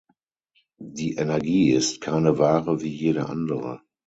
Die 0.79 1.15
Energie 1.17 1.73
ist 1.73 2.01
keine 2.01 2.39
Ware 2.39 2.81
wie 2.81 2.87
jede 2.89 3.29
andere. 3.29 3.81